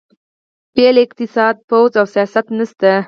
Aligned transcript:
بې 0.73 0.87
له 0.95 1.01
اقتصاده 1.05 1.61
پوځ 1.69 1.91
او 1.99 2.05
سیاست 2.13 2.45
نشته. 2.57 2.91